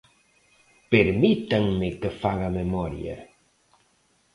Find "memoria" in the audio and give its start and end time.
2.59-3.15